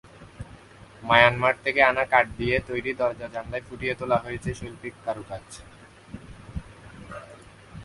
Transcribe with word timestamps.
Myanmar 1.03 1.55
থেকে 1.63 1.81
আনা 1.83 2.05
কাঠ 2.05 2.25
দিয়ে 2.37 2.55
তৈরি 2.67 2.91
দরজা-জানালায় 2.93 3.65
ফুটিয়ে 3.69 3.93
তোলা 3.95 4.17
হয়েছে 4.17 4.49
শৈল্পিক 4.53 4.93
কারুকাজ। 5.05 5.45